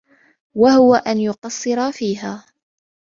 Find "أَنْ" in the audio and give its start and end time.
0.95-1.17